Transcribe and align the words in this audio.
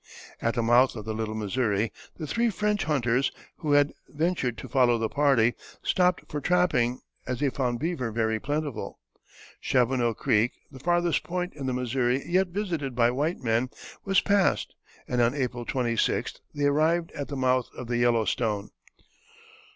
At 0.41 0.55
the 0.55 0.63
mouth 0.63 0.95
of 0.95 1.05
the 1.05 1.13
Little 1.13 1.35
Missouri 1.35 1.91
the 2.17 2.25
three 2.25 2.49
French 2.49 2.85
hunters, 2.85 3.31
who 3.57 3.73
had 3.73 3.93
ventured 4.09 4.57
to 4.57 4.67
follow 4.67 4.97
the 4.97 5.09
party, 5.09 5.53
stopped 5.83 6.23
for 6.27 6.41
trapping, 6.41 7.01
as 7.27 7.39
they 7.39 7.51
found 7.51 7.77
beaver 7.77 8.11
very 8.11 8.39
plentiful. 8.39 8.97
Chaboneau 9.61 10.15
Creek, 10.15 10.53
the 10.71 10.79
farthest 10.79 11.21
point 11.21 11.55
on 11.55 11.67
the 11.67 11.73
Missouri 11.73 12.23
yet 12.27 12.47
visited 12.47 12.95
by 12.95 13.11
white 13.11 13.41
men, 13.43 13.69
was 14.03 14.21
passed, 14.21 14.73
and 15.07 15.21
on 15.21 15.35
April 15.35 15.67
26th 15.67 16.39
they 16.55 16.65
arrived 16.65 17.11
at 17.11 17.27
the 17.27 17.37
mouth 17.37 17.69
of 17.77 17.85
the 17.85 17.97
Yellowstone. 17.97 18.71